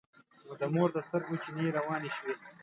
نو 0.45 0.53
د 0.61 0.63
مور 0.73 0.89
د 0.93 0.97
سترګو 1.07 1.35
چينې 1.43 1.63
يې 1.67 1.75
روانې 1.77 2.09
شوې. 2.15 2.33